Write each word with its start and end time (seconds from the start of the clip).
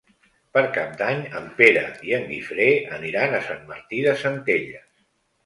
Per 0.53 0.61
Cap 0.77 0.95
d'Any 1.01 1.21
en 1.39 1.45
Pere 1.59 1.83
i 2.07 2.15
en 2.19 2.25
Guifré 2.31 2.67
aniran 2.99 3.37
a 3.37 3.43
Sant 3.51 3.63
Martí 3.75 4.03
de 4.09 4.19
Centelles. 4.25 4.91